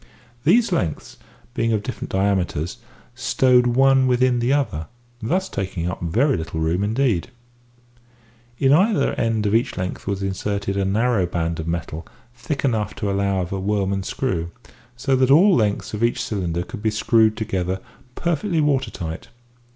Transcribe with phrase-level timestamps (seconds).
[0.45, 1.17] These lengths,
[1.53, 2.77] being of different diameters,
[3.13, 4.87] stowed one within the other,
[5.21, 7.29] thus taking up very little room indeed.
[8.57, 12.95] In either end of each length was inserted a narrow band of metal thick enough
[12.95, 14.49] to allow of a worm and screw,
[14.97, 17.79] so that all the lengths of each cylinder could be screwed together
[18.15, 19.27] perfectly water tight.